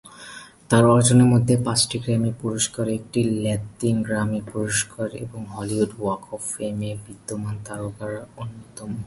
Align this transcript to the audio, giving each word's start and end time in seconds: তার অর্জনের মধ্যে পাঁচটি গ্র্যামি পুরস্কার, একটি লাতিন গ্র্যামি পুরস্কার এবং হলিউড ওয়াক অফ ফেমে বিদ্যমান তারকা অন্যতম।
তার 0.69 0.83
অর্জনের 0.85 1.27
মধ্যে 1.33 1.55
পাঁচটি 1.65 1.97
গ্র্যামি 1.99 2.31
পুরস্কার, 2.41 2.85
একটি 2.89 3.19
লাতিন 3.43 3.95
গ্র্যামি 4.03 4.41
পুরস্কার 4.51 5.07
এবং 5.15 5.41
হলিউড 5.55 5.91
ওয়াক 5.99 6.23
অফ 6.33 6.41
ফেমে 6.53 6.91
বিদ্যমান 7.05 7.55
তারকা 7.65 8.07
অন্যতম। 8.37 8.91